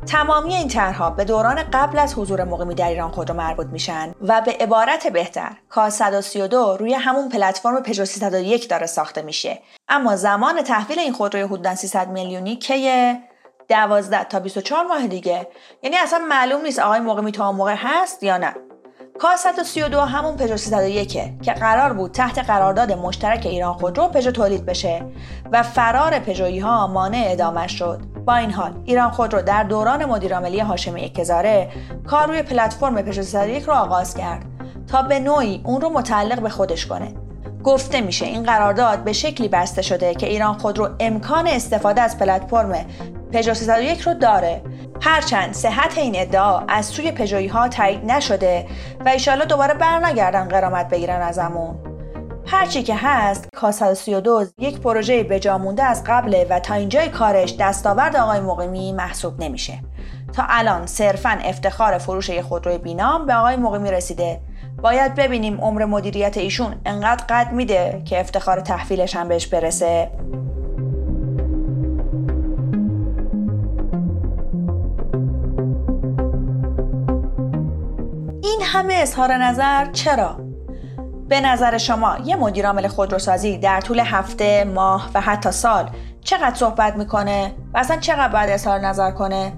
تمامی 0.06 0.54
این 0.54 0.68
طرحها 0.68 1.10
به 1.10 1.24
دوران 1.24 1.62
قبل 1.72 1.98
از 1.98 2.14
حضور 2.14 2.44
مقیمی 2.44 2.74
در 2.74 2.88
ایران 2.88 3.10
خودرو 3.10 3.36
مربوط 3.36 3.66
میشن 3.66 4.14
و 4.22 4.42
به 4.46 4.52
عبارت 4.60 5.06
بهتر 5.06 5.50
کا 5.68 5.90
132 5.90 6.76
روی 6.76 6.94
همون 6.94 7.28
پلتفرم 7.28 7.82
پژو 7.82 8.04
301 8.04 8.68
داره 8.68 8.86
ساخته 8.86 9.22
میشه. 9.22 9.58
اما 9.88 10.16
زمان 10.16 10.62
تحویل 10.62 10.98
این 10.98 11.12
خودروی 11.12 11.42
حدود 11.42 11.74
300 11.74 12.08
میلیونی 12.08 12.56
که 12.56 12.74
12 13.68 14.24
تا 14.24 14.40
24 14.40 14.86
ماه 14.86 15.06
دیگه. 15.06 15.48
یعنی 15.82 15.96
اصلا 15.96 16.18
معلوم 16.18 16.62
نیست 16.62 16.78
آقای 16.78 17.00
مقیمی 17.00 17.32
تا 17.32 17.52
موقع 17.52 17.74
هست 17.78 18.22
یا 18.22 18.36
نه. 18.36 18.54
کا 19.18 19.36
132 19.36 20.00
همون 20.00 20.36
پژو 20.36 20.56
301 20.56 21.42
که 21.42 21.52
قرار 21.52 21.92
بود 21.92 22.12
تحت 22.12 22.38
قرارداد 22.38 22.92
مشترک 22.92 23.46
ایران 23.46 23.74
خودرو 23.74 24.08
پژو 24.08 24.30
تولید 24.30 24.66
بشه 24.66 25.06
و 25.52 25.62
فرار 25.62 26.18
پژویی 26.18 26.58
ها 26.58 26.86
مانع 26.86 27.24
ادامه 27.26 27.66
شد. 27.66 28.00
با 28.26 28.34
این 28.34 28.50
حال 28.50 28.82
ایران 28.84 29.10
خودرو 29.10 29.42
در 29.42 29.62
دوران 29.62 30.04
مدیرعاملی 30.04 30.60
هاشمی 30.60 31.02
یکزاره 31.02 31.68
کار 32.06 32.28
روی 32.28 32.42
پلتفرم 32.42 33.02
پژو 33.02 33.22
301 33.22 33.64
رو 33.64 33.74
آغاز 33.74 34.14
کرد 34.14 34.44
تا 34.86 35.02
به 35.02 35.20
نوعی 35.20 35.60
اون 35.64 35.80
رو 35.80 35.88
متعلق 35.88 36.40
به 36.40 36.48
خودش 36.48 36.86
کنه. 36.86 37.14
گفته 37.64 38.00
میشه 38.00 38.26
این 38.26 38.42
قرارداد 38.42 39.04
به 39.04 39.12
شکلی 39.12 39.48
بسته 39.48 39.82
شده 39.82 40.14
که 40.14 40.26
ایران 40.26 40.58
خودرو 40.58 40.88
امکان 41.00 41.46
استفاده 41.46 42.00
از 42.00 42.18
پلتفرم 42.18 42.86
پژو 43.34 43.54
301 43.54 44.00
رو 44.00 44.14
داره. 44.14 44.62
هرچند 45.00 45.52
صحت 45.52 45.98
این 45.98 46.12
ادعا 46.16 46.60
از 46.68 46.86
سوی 46.86 47.12
پژویی 47.12 47.48
ها 47.48 47.68
تایید 47.68 48.04
نشده 48.04 48.66
و 49.04 49.08
ایشالا 49.08 49.44
دوباره 49.44 49.74
برنگردن 49.74 50.48
قرامت 50.48 50.88
بگیرن 50.88 51.22
ازمون. 51.22 51.76
هرچی 52.46 52.82
که 52.82 52.94
هست 52.96 53.48
کا 53.56 53.72
132 53.72 54.44
یک 54.58 54.80
پروژه 54.80 55.24
بجا 55.24 55.58
مونده 55.58 55.82
از 55.82 56.04
قبله 56.06 56.46
و 56.50 56.60
تا 56.60 56.74
اینجای 56.74 57.08
کارش 57.08 57.56
دستاورد 57.60 58.16
آقای 58.16 58.40
مقیمی 58.40 58.92
محسوب 58.92 59.42
نمیشه. 59.42 59.78
تا 60.32 60.44
الان 60.48 60.86
صرفا 60.86 61.38
افتخار 61.44 61.98
فروش 61.98 62.30
خودروی 62.30 62.78
بینام 62.78 63.26
به 63.26 63.34
آقای 63.34 63.56
مقیمی 63.56 63.90
رسیده. 63.90 64.40
باید 64.82 65.14
ببینیم 65.14 65.60
عمر 65.60 65.84
مدیریت 65.84 66.36
ایشون 66.36 66.74
انقدر 66.86 67.24
قد 67.28 67.52
میده 67.52 68.02
که 68.04 68.20
افتخار 68.20 68.60
تحویلش 68.60 69.16
هم 69.16 69.28
بهش 69.28 69.46
برسه. 69.46 70.10
همه 78.74 78.94
اظهار 78.94 79.36
نظر 79.36 79.86
چرا؟ 79.92 80.40
به 81.28 81.40
نظر 81.40 81.78
شما 81.78 82.16
یه 82.24 82.36
مدیر 82.36 82.66
عامل 82.66 82.88
خودروسازی 82.88 83.58
در 83.58 83.80
طول 83.80 84.00
هفته، 84.00 84.64
ماه 84.64 85.10
و 85.14 85.20
حتی 85.20 85.50
سال 85.50 85.90
چقدر 86.20 86.54
صحبت 86.54 86.96
می‌کنه 86.96 87.54
و 87.74 87.78
اصلا 87.78 87.96
چقدر 87.96 88.32
باید 88.32 88.50
اظهار 88.50 88.78
نظر 88.78 89.10
کنه؟ 89.10 89.52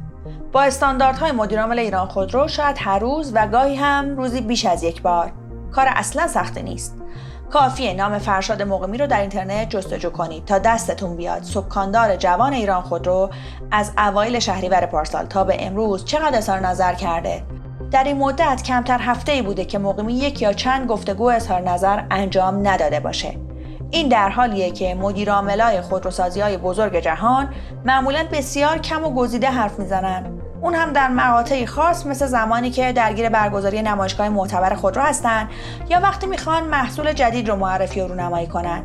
با 0.52 0.62
استانداردهای 0.62 1.32
مدیر 1.32 1.60
عامل 1.60 1.78
ایران 1.78 2.08
خودرو 2.08 2.48
شاید 2.48 2.76
هر 2.80 2.98
روز 2.98 3.32
و 3.34 3.46
گاهی 3.46 3.76
هم 3.76 4.16
روزی 4.16 4.40
بیش 4.40 4.66
از 4.66 4.82
یک 4.82 5.02
بار 5.02 5.32
کار 5.72 5.86
اصلا 5.88 6.26
سخته 6.28 6.62
نیست 6.62 6.96
کافیه 7.50 7.94
نام 7.94 8.18
فرشاد 8.18 8.62
مقیمی 8.62 8.98
رو 8.98 9.06
در 9.06 9.20
اینترنت 9.20 9.70
جستجو 9.70 10.10
کنید 10.10 10.44
تا 10.44 10.58
دستتون 10.58 11.16
بیاد 11.16 11.42
سکاندار 11.42 12.16
جوان 12.16 12.52
ایران 12.52 12.82
خودرو 12.82 13.30
از 13.70 13.92
اوایل 13.98 14.38
شهریور 14.38 14.86
پارسال 14.86 15.26
تا 15.26 15.44
به 15.44 15.66
امروز 15.66 16.04
چقدر 16.04 16.38
اظهار 16.38 16.60
نظر 16.60 16.94
کرده 16.94 17.42
در 17.90 18.04
این 18.04 18.16
مدت 18.18 18.62
کمتر 18.62 18.98
هفته 19.00 19.32
ای 19.32 19.42
بوده 19.42 19.64
که 19.64 19.78
مقیمی 19.78 20.14
یک 20.14 20.42
یا 20.42 20.52
چند 20.52 20.88
گفتگو 20.88 21.24
اظهار 21.24 21.60
نظر 21.60 22.02
انجام 22.10 22.68
نداده 22.68 23.00
باشه. 23.00 23.36
این 23.90 24.08
در 24.08 24.28
حالیه 24.28 24.70
که 24.70 24.94
مدیر 24.94 25.32
عاملای 25.32 25.80
خودروسازی 25.80 26.40
های 26.40 26.56
بزرگ 26.56 27.00
جهان 27.00 27.48
معمولا 27.84 28.24
بسیار 28.32 28.78
کم 28.78 29.04
و 29.04 29.10
گزیده 29.10 29.50
حرف 29.50 29.78
می‌زنن. 29.78 30.32
اون 30.62 30.74
هم 30.74 30.92
در 30.92 31.08
مقاطعی 31.08 31.66
خاص 31.66 32.06
مثل 32.06 32.26
زمانی 32.26 32.70
که 32.70 32.92
درگیر 32.92 33.28
برگزاری 33.28 33.82
نمایشگاه 33.82 34.28
معتبر 34.28 34.74
خودرو 34.74 35.02
هستن 35.02 35.48
یا 35.88 36.00
وقتی 36.00 36.26
می‌خوان 36.26 36.64
محصول 36.64 37.12
جدید 37.12 37.48
رو 37.48 37.56
معرفی 37.56 38.00
و 38.00 38.08
رونمایی 38.08 38.46
کنن. 38.46 38.84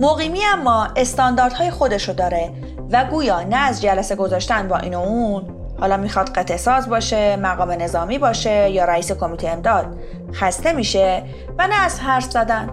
مقیمی 0.00 0.40
اما 0.52 0.88
استانداردهای 0.96 1.70
خودشو 1.70 2.12
داره 2.12 2.52
و 2.90 3.04
گویا 3.04 3.40
نه 3.40 3.56
از 3.56 3.82
جلسه 3.82 4.16
گذاشتن 4.16 4.68
با 4.68 4.76
این 4.76 4.94
و 4.94 4.98
اون 4.98 5.63
حالا 5.78 5.96
می‌خواد 5.96 6.28
قطع 6.28 6.56
ساز 6.56 6.88
باشه 6.88 7.36
مقام 7.36 7.70
نظامی 7.70 8.18
باشه 8.18 8.70
یا 8.70 8.84
رئیس 8.84 9.12
کمیته 9.12 9.48
امداد. 9.48 9.86
خسته 10.32 10.72
میشه 10.72 11.22
و 11.58 11.66
نه 11.66 11.74
از 11.74 12.00
حرف 12.00 12.30
زدن. 12.30 12.70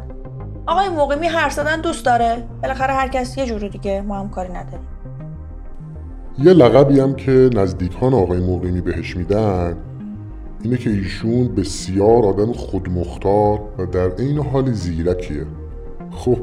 آقای 0.65 0.89
مقیمی 0.89 1.27
حرف 1.27 1.53
زدن 1.53 1.81
دوست 1.81 2.05
داره. 2.05 2.43
بالاخره 2.63 2.93
هر 2.93 3.07
کس 3.07 3.37
یه 3.37 3.45
جوری 3.45 3.69
دیگه 3.69 4.01
ما 4.01 4.19
هم 4.19 4.29
کاری 4.29 4.49
نداریم. 4.49 4.87
یه 6.37 6.53
لقبی 6.53 6.99
هم 6.99 7.15
که 7.15 7.49
نزدیکان 7.53 8.13
آقای 8.13 8.39
مقیمی 8.39 8.81
بهش 8.81 9.17
میدن 9.17 9.77
اینه 10.63 10.77
که 10.77 10.89
ایشون 10.89 11.55
بسیار 11.55 12.25
آدم 12.25 12.51
خودمختار 12.53 13.59
و 13.77 13.85
در 13.85 14.09
عین 14.09 14.37
حال 14.37 14.71
زیرکیه. 14.71 15.45
خب 16.11 16.37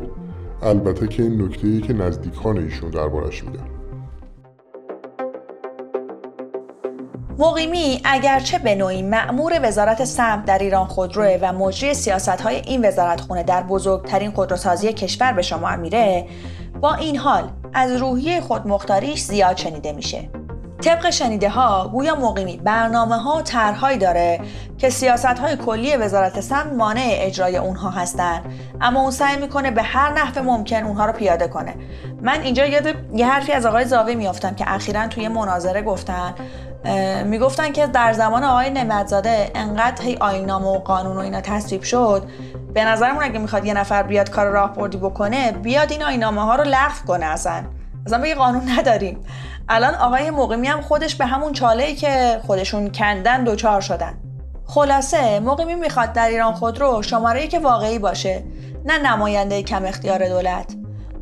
البته 0.62 1.06
که 1.06 1.22
این 1.22 1.42
نکته 1.42 1.68
ای 1.68 1.80
که 1.80 1.92
نزدیکان 1.92 2.58
ایشون 2.58 2.90
دربارش 2.90 3.44
میگن. 3.44 3.77
مقیمی 7.40 8.00
اگرچه 8.04 8.58
به 8.58 8.74
نوعی 8.74 9.02
مأمور 9.02 9.60
وزارت 9.62 10.04
سمت 10.04 10.44
در 10.44 10.58
ایران 10.58 10.86
خودروه 10.86 11.38
و 11.42 11.52
مجری 11.52 11.94
سیاست 11.94 12.28
های 12.28 12.56
این 12.56 12.88
وزارت 12.88 13.20
خونه 13.20 13.42
در 13.42 13.62
بزرگترین 13.62 14.30
خودروسازی 14.30 14.92
کشور 14.92 15.32
به 15.32 15.42
شمار 15.42 15.76
میره 15.76 16.26
با 16.80 16.94
این 16.94 17.16
حال 17.16 17.50
از 17.74 17.92
روحیه 17.92 18.40
خودمختاریش 18.40 19.20
زیاد 19.20 19.56
شنیده 19.56 19.92
میشه. 19.92 20.28
طبق 20.84 21.10
شنیده 21.10 21.48
ها 21.48 21.88
گویا 21.92 22.14
مقیمی 22.14 22.56
برنامه 22.56 23.16
ها 23.16 23.36
و 23.36 23.42
طرحهایی 23.42 23.98
داره 23.98 24.40
که 24.78 24.90
سیاست 24.90 25.24
های 25.24 25.56
کلی 25.56 25.96
وزارت 25.96 26.40
سمت 26.40 26.72
مانع 26.72 27.08
اجرای 27.08 27.56
اونها 27.56 27.90
هستن. 27.90 28.42
اما 28.80 29.00
اون 29.00 29.10
سعی 29.10 29.36
می‌کنه 29.36 29.70
به 29.70 29.82
هر 29.82 30.12
نحو 30.12 30.42
ممکن 30.42 30.84
اونها 30.84 31.06
رو 31.06 31.12
پیاده 31.12 31.48
کنه. 31.48 31.74
من 32.22 32.40
اینجا 32.40 32.66
یاد 32.66 32.86
یه 33.14 33.26
حرفی 33.26 33.52
از 33.52 33.66
آقای 33.66 33.84
زاوی 33.84 34.14
میافتم 34.14 34.54
که 34.54 34.64
اخیرا 34.68 35.06
توی 35.06 35.28
مناظره 35.28 35.82
گفتن. 35.82 36.34
می‌گفتن 37.24 37.72
که 37.72 37.86
در 37.86 38.12
زمان 38.12 38.44
آقای 38.44 38.70
نعمتزاده 38.70 39.50
انقدر 39.54 40.02
هی 40.02 40.16
آینام 40.20 40.66
و 40.66 40.78
قانون 40.78 41.16
و 41.16 41.20
اینا 41.20 41.40
تصویب 41.40 41.82
شد. 41.82 42.28
به 42.74 42.84
نظرمون 42.84 43.24
اگه 43.24 43.38
می‌خواد 43.38 43.64
یه 43.64 43.74
نفر 43.74 44.02
بیاد 44.02 44.30
کار 44.30 44.46
راهبردی 44.46 44.98
بکنه 44.98 45.52
بیاد 45.52 45.92
این 45.92 46.04
آینامه 46.04 46.42
ها 46.44 46.54
رو 46.54 46.64
لغو 46.64 47.06
کنه 47.06 47.26
اصلا. 47.26 47.64
اصلا 48.08 48.22
بگه 48.22 48.34
قانون 48.34 48.62
نداریم. 48.78 49.20
الان 49.68 49.94
آقای 49.94 50.30
مقیمی 50.30 50.66
هم 50.66 50.80
خودش 50.80 51.14
به 51.14 51.26
همون 51.26 51.52
چاله 51.52 51.84
ای 51.84 51.94
که 51.94 52.40
خودشون 52.46 52.90
کندن 52.90 53.44
دوچار 53.44 53.80
شدن. 53.80 54.14
خلاصه 54.66 55.40
مقیمی 55.40 55.74
می‌خواد 55.74 56.12
در 56.12 56.28
ایران 56.28 56.54
خودرو 56.54 57.02
شماره 57.02 57.46
که 57.46 57.58
واقعی 57.58 57.98
باشه 57.98 58.44
نه 58.84 58.98
نماینده 58.98 59.62
کم 59.62 59.84
اختیار 59.84 60.28
دولت. 60.28 60.74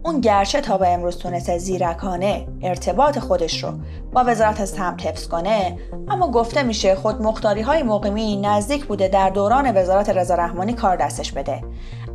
اون 0.04 0.20
گرچه 0.20 0.60
تا 0.60 0.78
به 0.78 0.88
امروز 0.88 1.18
تونسته 1.18 1.58
زیرکانه 1.58 2.46
ارتباط 2.62 3.18
خودش 3.18 3.64
رو 3.64 3.72
با 4.12 4.24
وزارت 4.26 4.64
سمت 4.64 5.06
حفظ 5.06 5.28
کنه 5.28 5.78
اما 6.08 6.30
گفته 6.30 6.62
میشه 6.62 6.94
خود 6.94 7.22
مختاری 7.22 7.62
های 7.62 7.82
مقیمی 7.82 8.36
نزدیک 8.36 8.84
بوده 8.84 9.08
در 9.08 9.30
دوران 9.30 9.76
وزارت 9.76 10.08
رضا 10.10 10.34
رحمانی 10.34 10.72
کار 10.72 10.96
دستش 10.96 11.32
بده. 11.32 11.62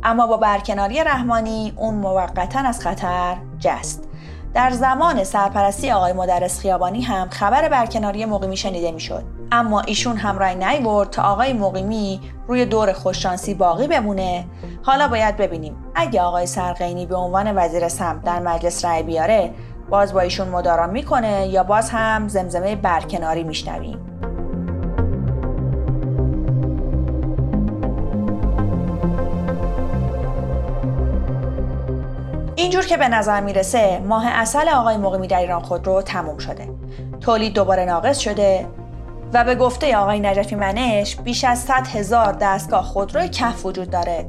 اما 0.02 0.26
با 0.26 0.36
برکناری 0.36 1.04
رحمانی 1.04 1.72
اون 1.76 1.94
موقتا 1.94 2.58
از 2.58 2.80
خطر 2.80 3.36
جست. 3.58 4.08
در 4.54 4.70
زمان 4.70 5.24
سرپرستی 5.24 5.90
آقای 5.90 6.12
مدرس 6.12 6.60
خیابانی 6.60 7.02
هم 7.02 7.28
خبر 7.30 7.68
برکناری 7.68 8.24
مقیمی 8.24 8.56
شنیده 8.56 8.92
می‌شد. 8.92 9.24
اما 9.52 9.80
ایشون 9.80 10.16
هم 10.16 10.38
رای 10.38 10.54
نیورد 10.54 11.10
تا 11.10 11.22
آقای 11.22 11.52
مقیمی 11.52 12.20
روی 12.48 12.64
دور 12.64 12.92
خوششانسی 12.92 13.54
باقی 13.54 13.88
بمونه. 13.88 14.44
حالا 14.82 15.08
باید 15.08 15.36
ببینیم. 15.36 15.76
اگه 15.94 16.22
آقای 16.22 16.46
سرقینی 16.46 17.06
به 17.06 17.16
عنوان 17.16 17.56
وزیر 17.56 17.88
سمت 17.88 18.24
در 18.24 18.38
مجلس 18.38 18.84
رای 18.84 19.02
بیاره 19.02 19.50
باز 19.90 20.14
با 20.14 20.20
ایشون 20.20 20.48
مدارا 20.48 20.86
می‌کنه 20.86 21.46
یا 21.48 21.62
باز 21.62 21.90
هم 21.90 22.28
زمزمه 22.28 22.76
برکناری 22.76 23.44
میشنویم. 23.44 24.11
اینجور 32.62 32.86
که 32.86 32.96
به 32.96 33.08
نظر 33.08 33.40
می‌رسه 33.40 33.98
ماه 33.98 34.26
اصل 34.26 34.68
آقای 34.68 34.96
مقیمی 34.96 35.28
در 35.28 35.38
ایران 35.38 35.62
خودرو 35.62 36.02
تموم 36.02 36.38
شده. 36.38 36.68
تولید 37.20 37.54
دوباره 37.54 37.84
ناقص 37.84 38.18
شده 38.18 38.66
و 39.32 39.44
به 39.44 39.54
گفته 39.54 39.96
آقای 39.96 40.20
نجفی 40.20 40.54
منش 40.54 41.16
بیش 41.16 41.44
از 41.44 41.58
100 41.58 41.86
هزار 41.86 42.32
دستگاه 42.40 42.82
خودروی 42.82 43.28
کف 43.28 43.66
وجود 43.66 43.90
داره. 43.90 44.26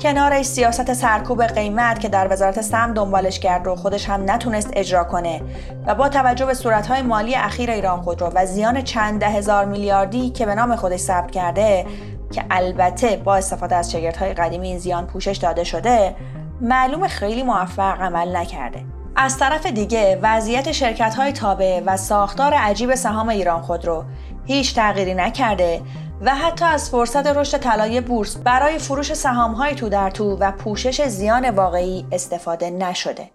کنارش 0.00 0.46
سیاست 0.46 0.92
سرکوب 0.92 1.42
قیمت 1.42 2.00
که 2.00 2.08
در 2.08 2.32
وزارت 2.32 2.60
سم 2.60 2.94
دنبالش 2.94 3.38
کرد 3.38 3.66
رو 3.66 3.76
خودش 3.76 4.08
هم 4.08 4.30
نتونست 4.30 4.70
اجرا 4.72 5.04
کنه 5.04 5.42
و 5.86 5.94
با 5.94 6.08
توجه 6.08 6.46
به 6.46 6.54
صورتهای 6.54 7.02
مالی 7.02 7.34
اخیر 7.34 7.70
ایران 7.70 8.02
خودرو 8.02 8.30
و 8.34 8.46
زیان 8.46 8.82
چند 8.82 9.20
ده 9.20 9.28
هزار 9.28 9.64
میلیاردی 9.64 10.30
که 10.30 10.46
به 10.46 10.54
نام 10.54 10.76
خودش 10.76 11.00
ثبت 11.00 11.30
کرده 11.30 11.86
که 12.32 12.44
البته 12.50 13.16
با 13.16 13.36
استفاده 13.36 13.76
از 13.76 13.92
شگردهای 13.92 14.32
قدیمی 14.32 14.68
این 14.68 14.78
زیان 14.78 15.06
پوشش 15.06 15.36
داده 15.36 15.64
شده 15.64 16.14
معلوم 16.60 17.08
خیلی 17.08 17.42
موفق 17.42 18.00
عمل 18.00 18.36
نکرده 18.36 18.84
از 19.16 19.38
طرف 19.38 19.66
دیگه 19.66 20.18
وضعیت 20.22 20.72
شرکت 20.72 21.14
های 21.14 21.32
تابع 21.32 21.82
و 21.86 21.96
ساختار 21.96 22.54
عجیب 22.54 22.94
سهام 22.94 23.28
ایران 23.28 23.62
خودرو 23.62 24.04
هیچ 24.46 24.74
تغییری 24.74 25.14
نکرده 25.14 25.82
و 26.20 26.34
حتی 26.34 26.64
از 26.64 26.90
فرصت 26.90 27.26
رشد 27.26 27.58
طلای 27.58 28.00
بورس 28.00 28.36
برای 28.36 28.78
فروش 28.78 29.26
های 29.26 29.74
تو 29.74 29.88
در 29.88 30.10
تو 30.10 30.36
و 30.36 30.52
پوشش 30.52 31.06
زیان 31.06 31.50
واقعی 31.50 32.06
استفاده 32.12 32.70
نشده. 32.70 33.30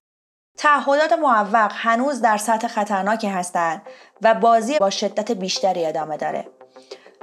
تعهدات 0.58 1.14
معوق 1.14 1.72
هنوز 1.76 2.22
در 2.22 2.38
سطح 2.38 2.68
خطرناکی 2.68 3.28
هستند 3.28 3.82
و 4.22 4.34
بازی 4.34 4.80
با 4.80 4.90
شدت 4.90 5.32
بیشتری 5.32 5.86
ادامه 5.86 6.18
داره. 6.18 6.46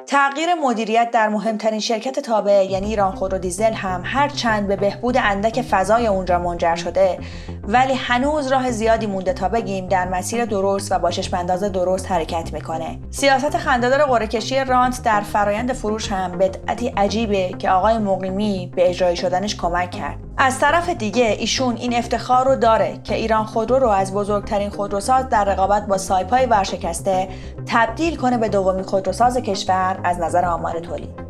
تغییر 0.07 0.55
مدیریت 0.55 1.11
در 1.11 1.29
مهمترین 1.29 1.81
شرکت 1.81 2.21
تابع 2.21 2.67
یعنی 2.71 2.87
ایران 2.87 3.15
خودرو 3.15 3.39
دیزل 3.39 3.73
هم 3.73 4.03
هر 4.05 4.29
چند 4.29 4.69
به 4.69 4.77
بهبود 4.77 5.17
اندک 5.17 5.63
فضای 5.63 6.07
اونجا 6.07 6.39
منجر 6.39 6.75
شده. 6.75 7.19
ولی 7.63 7.95
هنوز 7.95 8.47
راه 8.47 8.71
زیادی 8.71 9.07
مونده 9.07 9.33
تا 9.33 9.49
بگیم 9.49 9.89
در 9.89 10.09
مسیر 10.09 10.45
درست 10.45 10.93
و 10.93 10.99
با 10.99 11.11
بنداز 11.33 11.63
درست 11.63 12.11
حرکت 12.11 12.53
می‌کنه. 12.53 12.99
سیاست 13.11 13.57
خندهدار 13.57 14.05
قرعه 14.05 14.27
کشی 14.27 14.65
رانت 14.65 15.03
در 15.03 15.21
فرایند 15.21 15.73
فروش 15.73 16.13
هم 16.13 16.39
بدعتی 16.39 16.89
عجیبه 16.89 17.49
که 17.59 17.71
آقای 17.71 17.99
مقیمی 17.99 18.73
به 18.77 18.91
اجرای 18.91 19.17
شدنش 19.17 19.57
کمک 19.57 19.91
کرد. 19.91 20.19
از 20.39 20.59
طرف 20.59 20.89
دیگه 20.89 21.25
ایشون 21.25 21.77
این 21.77 21.95
افتخار 21.95 22.47
رو 22.47 22.57
داره 22.57 23.01
که 23.05 23.15
ایران 23.15 23.45
خودرو 23.45 23.79
رو 23.79 23.89
از 23.89 24.15
بزرگترین 24.15 24.71
خودروساز 24.71 25.29
در 25.29 25.45
رقابت 25.45 25.87
با 25.87 25.99
سایپای 25.99 26.47
ورشکسته 26.47 27.29
تبدیل 27.67 28.17
کنه 28.17 28.39
به 28.39 28.49
دومین 28.49 28.85
خودروساز 28.85 29.37
کشور 29.37 29.86
از 30.05 30.21
نظر 30.21 30.45
آمار 30.45 30.81
تولید. 30.81 31.27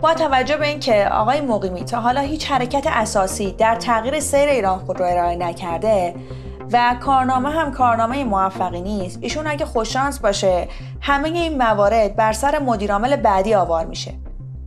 با 0.00 0.14
توجه 0.14 0.56
به 0.56 0.66
اینکه 0.66 1.08
آقای 1.12 1.40
مقیمی 1.40 1.84
تا 1.84 2.00
حالا 2.00 2.20
هیچ 2.20 2.50
حرکت 2.50 2.86
اساسی 2.86 3.52
در 3.52 3.74
تغییر 3.74 4.20
سیر 4.20 4.48
ایران 4.48 4.78
خودرو 4.78 5.04
ارائه 5.04 5.36
نکرده 5.36 6.14
و 6.72 6.96
کارنامه 7.00 7.50
هم 7.50 7.72
کارنامه 7.72 8.24
موفقی 8.24 8.80
نیست 8.80 9.18
ایشون 9.20 9.46
اگه 9.46 9.64
خوششانس 9.66 10.18
باشه 10.18 10.68
همه 11.00 11.28
این 11.28 11.58
موارد 11.58 12.16
بر 12.16 12.32
سر 12.32 12.58
مدیرعامل 12.58 13.16
بعدی 13.16 13.54
آوار 13.54 13.86
میشه. 13.86 14.14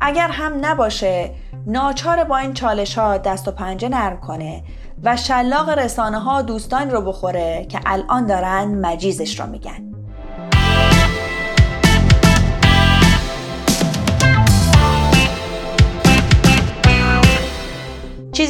اگر 0.02 0.28
هم 0.28 0.66
نباشه 0.66 1.32
ناچار 1.68 2.24
با 2.24 2.38
این 2.38 2.54
چالش 2.54 2.98
ها 2.98 3.18
دست 3.18 3.48
و 3.48 3.52
پنجه 3.52 3.90
نرم 3.90 4.20
کنه 4.20 4.64
و 5.04 5.18
شلاق 5.18 5.70
رسانه 5.70 6.20
ها 6.20 6.42
دوستان 6.42 6.90
رو 6.90 7.02
بخوره 7.02 7.66
که 7.70 7.80
الان 7.86 8.26
دارن 8.26 8.86
مجیزش 8.86 9.40
رو 9.40 9.46
میگن. 9.46 9.91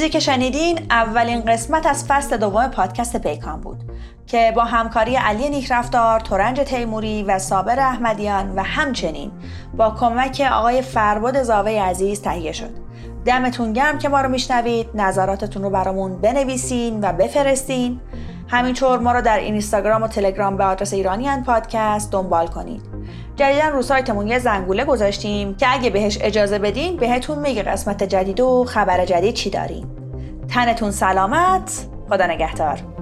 چیزی 0.01 0.11
که 0.11 0.19
شنیدین 0.19 0.79
اولین 0.89 1.41
قسمت 1.41 1.85
از 1.85 2.05
فصل 2.05 2.37
دوم 2.37 2.67
پادکست 2.67 3.17
پیکان 3.17 3.61
بود 3.61 3.77
که 4.27 4.53
با 4.55 4.63
همکاری 4.63 5.15
علی 5.15 5.49
نیکرفتار، 5.49 6.19
تورنج 6.19 6.59
تیموری 6.59 7.23
و 7.23 7.39
صابر 7.39 7.79
احمدیان 7.79 8.55
و 8.55 8.63
همچنین 8.63 9.31
با 9.77 9.95
کمک 9.99 10.47
آقای 10.53 10.81
فرباد 10.81 11.43
زاوی 11.43 11.77
عزیز 11.77 12.21
تهیه 12.21 12.51
شد. 12.51 12.69
دمتون 13.25 13.73
گرم 13.73 13.97
که 13.97 14.09
ما 14.09 14.21
رو 14.21 14.29
میشنوید 14.29 14.87
نظراتتون 14.95 15.63
رو 15.63 15.69
برامون 15.69 16.21
بنویسین 16.21 16.99
و 17.01 17.13
بفرستین 17.13 17.99
همینطور 18.47 18.99
ما 18.99 19.11
رو 19.11 19.21
در 19.21 19.37
اینستاگرام 19.37 20.03
و 20.03 20.07
تلگرام 20.07 20.57
به 20.57 20.63
آدرس 20.63 20.93
ایرانیان 20.93 21.43
پادکست 21.43 22.11
دنبال 22.11 22.47
کنید 22.47 22.81
جدیدا 23.41 23.67
رو 23.67 23.82
سایتمون 23.82 24.27
یه 24.27 24.39
زنگوله 24.39 24.86
گذاشتیم 24.86 25.56
که 25.56 25.73
اگه 25.73 25.89
بهش 25.89 26.17
اجازه 26.21 26.60
بدین 26.60 26.97
بهتون 26.97 27.39
میگه 27.39 27.63
قسمت 27.63 28.04
جدید 28.04 28.39
و 28.39 28.65
خبر 28.67 29.06
جدید 29.06 29.34
چی 29.34 29.49
داریم 29.49 29.88
تنتون 30.49 30.91
سلامت. 30.91 31.86
خدا 32.10 32.25
نگهدار. 32.25 33.00